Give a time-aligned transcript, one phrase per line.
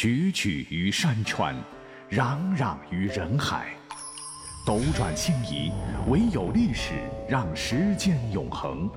[0.00, 1.56] 踽踽于山川，
[2.12, 3.66] 攘攘于人海，
[4.64, 5.72] 斗转星移，
[6.06, 6.92] 唯有历史
[7.28, 8.88] 让时间永恒。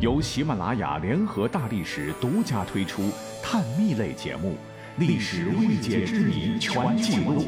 [0.00, 3.08] 由喜马拉雅联合大历史独家推出
[3.40, 4.56] 探秘类节目
[4.98, 7.44] 《历史未解之谜全记录》，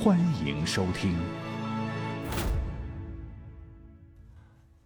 [0.00, 0.16] 欢
[0.46, 1.16] 迎收听。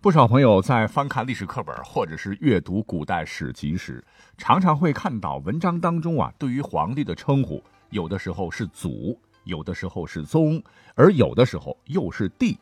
[0.07, 4.05] 不少朋友在翻看历史课本或者是阅读古代史籍时，
[4.39, 7.61] 常常会看到文章当中啊，对于皇帝的称呼，
[7.91, 10.63] 有的时候是祖，有的时候是宗，
[10.95, 12.57] 而有的时候又是帝。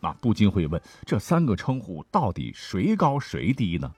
[0.00, 3.92] 啊，不禁会问，这三个称呼到底谁高谁低呢？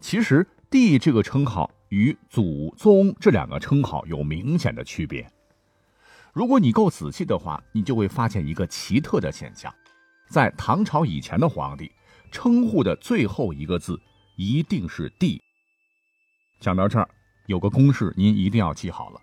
[0.00, 5.26] 其实，帝这个称号与祖宗这两个称号有明显的区别。
[6.34, 9.74] 如果你够仔细的话，你就会发现一个奇特的现象。
[10.28, 11.90] 在唐朝以前的皇帝，
[12.30, 13.98] 称呼的最后一个字
[14.36, 15.42] 一定是“帝”。
[16.60, 17.08] 讲到这儿，
[17.46, 19.20] 有个公式您一定要记好了：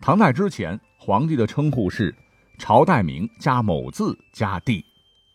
[0.00, 2.14] 唐代之前，皇帝的称呼是
[2.58, 4.84] 朝代名加某字加“帝”，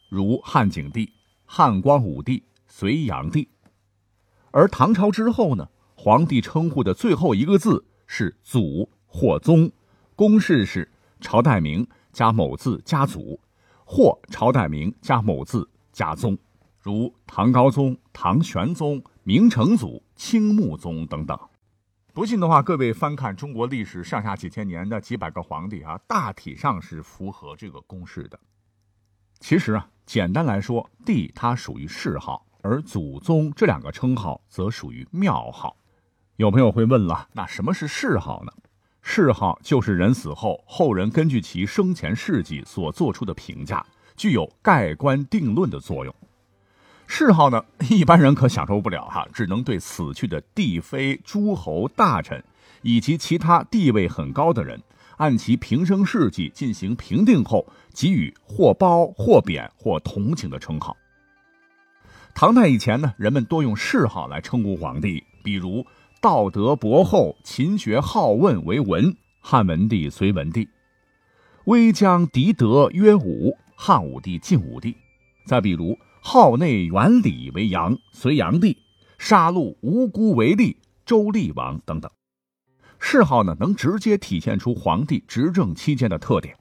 [0.10, 1.12] 如汉景帝、
[1.46, 3.48] 汉光武帝、隋炀帝；
[4.52, 9.72] 而唐朝之后呢，皇帝称呼的最后一个字是“祖”或“宗”，
[10.16, 13.40] 公式是朝代名加某字加“祖”。
[13.86, 16.38] 或朝代名加某字加宗，
[16.80, 21.38] 如唐高宗、唐玄宗、明成祖、清穆宗等等。
[22.14, 28.40] 不信的话，各位翻看中国历史上下几千年的几百个皇帝啊，大体上是符合这个公式的。
[29.40, 35.76] 其实啊，简单来说，帝它属于谥号，而祖宗这两个称号则属于庙号。
[36.36, 38.52] 有朋友会问了，那什么是谥号呢？
[39.04, 46.16] 谥号就是人死后，后人根据其生前事迹所做出的评价，具有盖棺定论的作用。
[47.06, 52.42] 谥号呢，一般人可享受不了哈，只能对死去的帝妃、诸侯、大臣
[52.82, 54.82] 以及其他地位很高的人，
[55.18, 60.96] 按其平生事迹进行评定后，给予或褒、或贬、或同情的称号。
[62.34, 65.86] 唐代以前呢，人们多用谥号来称呼皇帝，比如。
[66.24, 70.66] 道德博厚，勤学好问为文，汉文帝、隋文帝；
[71.66, 74.96] 威将敌德曰武，汉武帝、晋武帝。
[75.46, 78.78] 再比如号内元礼为杨，隋炀帝；
[79.18, 82.10] 杀戮无辜为厉，周厉王等等。
[83.02, 86.56] 谥号呢，能直接体现出皇帝执政期间的特点。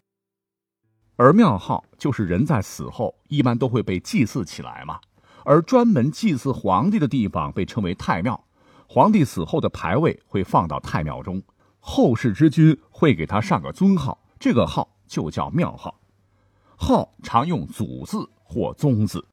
[1.15, 4.99] 而庙号就是人在死后，一般都会被祭祀起来嘛，
[5.44, 8.43] 而专门祭祀皇帝的地方被称为太庙。
[8.95, 11.43] 皇帝死后的牌位会放到太庙中，
[11.81, 15.99] 后世之君会给他上个尊号，这个号就叫庙号。
[16.77, 19.27] 号常用祖字或宗字。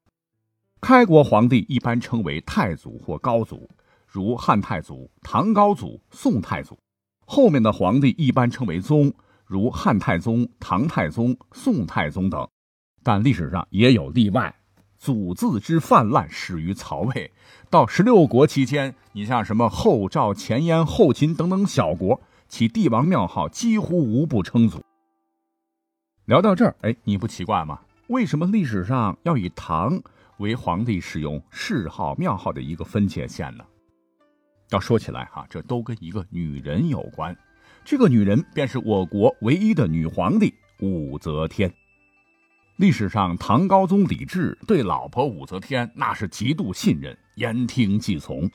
[0.80, 3.70] 开国皇帝一般称为太祖或高祖，
[4.08, 6.80] 如汉太祖、唐高祖、宋太祖。
[7.28, 9.14] 后面的皇帝一般称为宗，
[9.46, 12.48] 如汉太宗、唐太宗、宋太宗等。
[13.04, 14.56] 但历史上也有例外。
[15.00, 17.32] 祖字之泛滥始于曹魏，
[17.70, 24.84] 到十六国期间，你像什么后赵、前燕、后秦等等小国，其帝王庙号几乎无不称祖。
[26.26, 27.80] 聊到这儿，哎，你不奇怪吗？
[28.08, 30.02] 为什么历史上要以唐
[30.40, 33.64] 为皇帝使用谥号、庙号的一个分界线呢？
[34.72, 37.34] 要说起来哈，这都跟一个女人有关。
[37.86, 41.74] 这个女人便是我国唯一的女皇帝武则天。
[42.80, 48.50] 历史上，唐高宗李治对老婆武则天那是极度信任，言听计从。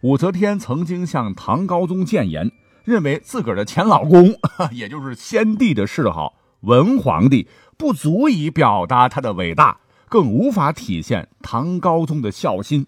[0.00, 2.50] 武则天曾经向唐高宗谏言，
[2.82, 4.34] 认为自个儿的前老公，
[4.72, 7.46] 也就是先帝的谥号文皇帝，
[7.76, 12.86] 不足以表达他的伟大，更无法体现唐高宗的孝心。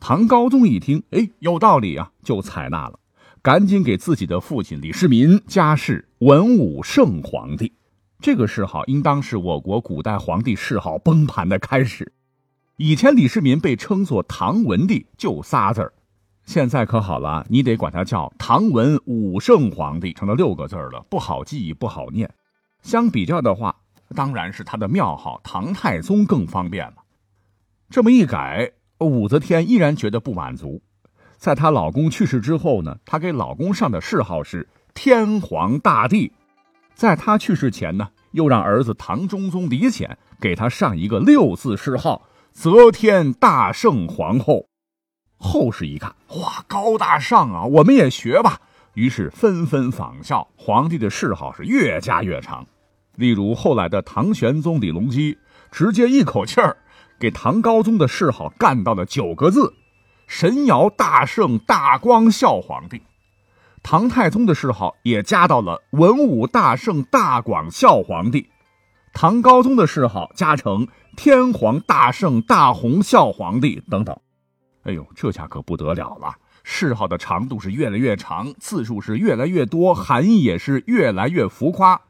[0.00, 2.98] 唐高宗一听，哎，有道理啊，就采纳了，
[3.42, 7.74] 赶紧给自己的父亲李世民加谥文武圣皇帝。
[8.20, 12.12] 这个谥号应当是我国古代皇帝谥号崩盘的开始。
[12.76, 15.92] 以前李世民被称作唐文帝，就仨字儿，
[16.44, 22.30] 现在可好了，你得管他叫唐文武圣皇帝，成了六个字了，不好记，不好念。
[22.82, 23.74] 相比较的话，
[24.14, 26.96] 当然是他的庙号唐太宗更方便了。
[27.88, 30.82] 这么一改，武则天依然觉得不满足。
[31.38, 36.32] 在她老公去世之后呢，她给老公上的谥号是天皇大帝。
[37.00, 44.66] 在他去世前呢，又让儿子唐中宗李显给他上一个六字谥号“则天大圣皇后”。
[45.40, 48.60] 后世一看，哇，高大上啊，我们也学吧。
[48.92, 52.66] 于是纷纷仿效，皇帝的谥号是越加越长。
[53.16, 55.38] 例如后来的唐玄宗李隆基，
[55.70, 56.76] 直接一口气儿
[57.18, 59.72] 给唐高宗的谥号干到了九个字
[60.28, 63.00] ：“神尧大圣大光孝皇帝。”
[63.82, 68.50] 唐太宗的谥号也加到了文武大圣大广孝皇帝，
[69.12, 70.86] 唐高宗的谥号加成
[71.16, 74.16] 天皇大圣大洪孝皇帝等等。
[74.84, 76.36] 哎呦，这下可不得了了！
[76.62, 82.02] 谥号的长度是越来越长，字数是越来越多，含义也是越来越浮夸。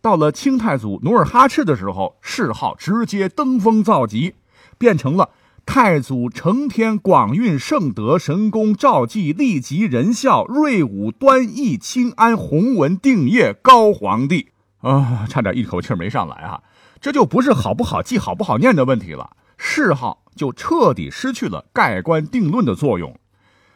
[0.00, 4.34] 到了清太祖努尔哈赤的时候，谥号直接登峰造极，
[4.78, 5.30] 变成了。
[5.66, 16.62] 太祖承天广运圣德神功赵济利吉仁孝瑞武端义清安弘文定业高皇帝啊，差点一口气没上来啊！
[16.98, 23.14] 这就不是好不好记、好不好念的问题了，谥号就彻底失去了盖棺定论的作用。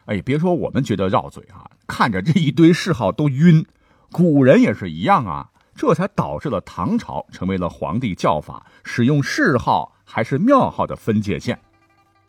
[0.06, 3.66] 哎，别说我们觉得绕嘴啊，看着这一堆谥号都晕，
[4.10, 11.60] 古人也是一样啊，这才导致了唐朝成为了皇帝叫法使用谥号还是庙号的分界线。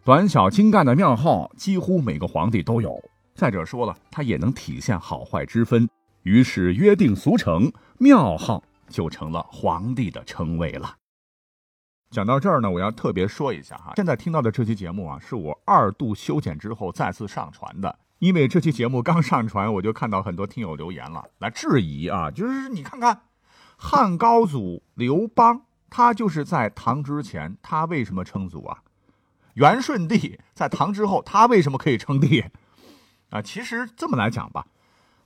[0.03, 2.99] 短小精干的庙号，几乎每个皇帝都有。
[3.35, 5.87] 再者说了，它也能体现好坏之分。
[6.23, 10.95] 于是约定俗成，庙号就成了皇帝的称谓了。
[12.09, 17.99] 讲到这儿呢，我要特别说一下哈，现在听到的这期节目啊，是我二度修剪之后再次上传的。
[18.17, 23.21] 因为这期节目刚上传，我就看到很多听友留言了，来质疑啊，就是你看看，
[23.77, 25.61] 汉高祖刘邦，
[25.91, 28.79] 他就是在唐之前，他为什么称祖啊？
[29.55, 32.45] 元顺帝在唐之后，他为什么可以称帝？
[33.29, 34.67] 啊，其实这么来讲吧，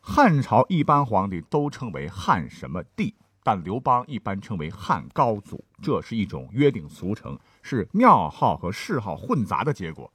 [0.02, 10.12] 汉朝一般皇帝都称为汉什么帝，但刘邦一般称为汉高祖，这是一种约定俗成，是庙号和谥号混杂的结果。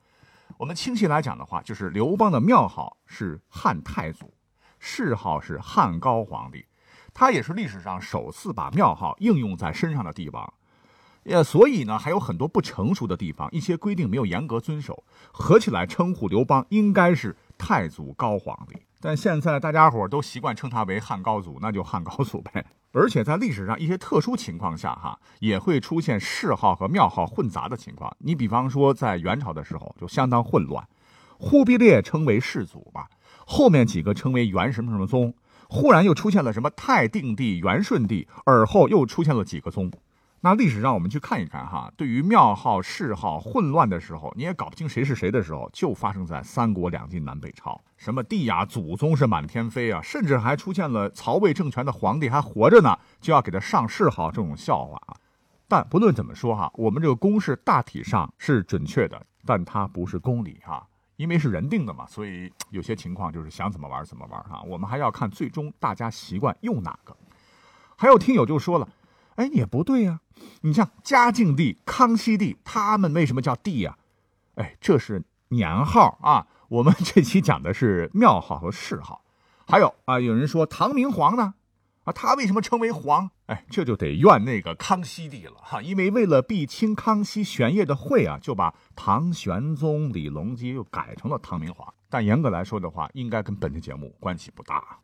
[0.56, 4.34] 我们清晰来讲的话，就是刘邦的庙号是汉太祖，
[4.78, 6.66] 谥号是汉高皇帝，
[7.14, 10.52] 他也是历史上首次把庙号应用在身上的帝王。
[11.30, 18.76] 呃，所以呢，还有很多不成熟的地方，一些规定没有严格遵守，合起来称呼刘邦应该是太祖高皇帝。
[19.00, 22.66] 但现在大家伙都习惯称他为汉高祖，那就汉高祖呗。
[22.92, 28.12] 而且在历史上一些特殊情况下，哈，也会出现谥号和庙号混杂的情况。
[28.18, 30.86] 你比方说，在元朝的时候就相当混乱，
[31.38, 33.08] 忽必烈称为世祖吧，
[33.46, 35.32] 后面几个称为元什么什么宗，
[35.68, 39.88] 忽然又出现了什么太定帝、元顺帝，而后又出现了几个宗。
[40.42, 47.78] 那历史上我们去看一看哈，对于庙号、谥号混乱的时候，你也搞不清谁是谁的时候，就发生在三国两晋南北朝。
[47.98, 55.14] 什么帝呀、祖宗是满天飞啊，甚至还出现了曹魏政权的皇帝还活着呢，就要给他上谥号这种笑话啊。
[55.68, 64.62] 但不论怎么说哈，我们这个公式大体上是准确的，但它不是公理哈，因为是人定的嘛，所以有些情况就是想怎么玩怎么玩哈。
[64.66, 67.14] 我们还要看最终大家习惯用哪个。
[67.94, 68.88] 还有听友就说了。
[69.40, 70.20] 哎，也不对呀！
[70.60, 73.96] 你像嘉靖帝、康熙帝，他们为什么叫帝呀？
[74.56, 76.46] 哎，这是年号啊。
[76.68, 79.24] 我们这期讲的是庙号和谥号。
[79.66, 81.54] 还有啊，有人说唐明皇呢，
[82.04, 83.30] 啊，他为什么称为皇？
[83.46, 85.80] 哎，这就得怨那个康熙帝了哈。
[85.80, 91.90] 因为为了避清康熙玄烨的讳啊，就把唐玄宗李隆基又改成了唐明皇。
[92.10, 94.98] 但严格来说的话，应该跟本期节目关系不大。